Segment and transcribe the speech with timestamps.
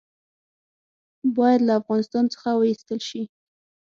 [1.37, 3.21] باید له افغانستان څخه وایستل شي.